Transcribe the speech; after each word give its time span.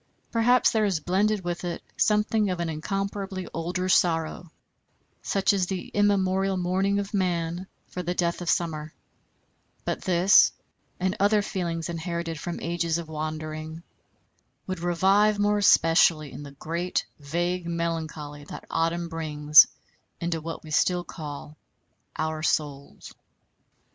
Possibly 0.31 0.69
there 0.73 0.85
is 0.85 0.99
blended 0.99 1.43
with 1.45 1.63
it 1.63 1.83
something 1.95 2.49
of 2.49 2.59
incomparably 2.59 3.47
older 3.53 3.87
sorrow 3.87 4.51
such 5.21 5.53
as 5.53 5.67
the 5.67 5.89
immemorial 5.89 6.57
mourning 6.57 6.97
of 6.97 7.13
man 7.13 7.67
for 7.85 8.01
the 8.01 8.15
death 8.15 8.41
of 8.41 8.49
summer; 8.49 8.95
but 9.85 10.01
this, 10.01 10.53
and 10.99 11.15
other 11.19 11.43
feelings 11.43 11.87
inherited 11.87 12.39
from 12.39 12.59
ages 12.61 12.97
of 12.97 13.09
wandering, 13.09 13.83
would 14.65 14.79
revive 14.79 15.37
more 15.37 15.59
especially 15.59 16.31
in 16.31 16.41
the 16.41 16.53
great 16.53 17.05
vague 17.19 17.67
melancholy 17.67 18.43
that 18.45 18.65
autumn 18.71 19.07
brings 19.07 19.67
into 20.19 20.41
what 20.41 20.63
we 20.63 20.71
still 20.71 21.03
call 21.03 21.55
our 22.17 22.41
souls. 22.41 23.13